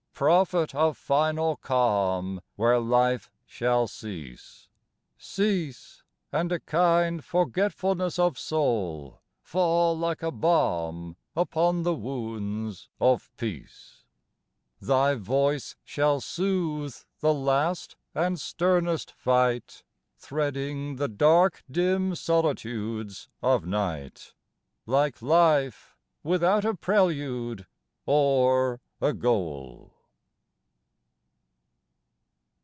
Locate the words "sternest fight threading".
18.39-20.97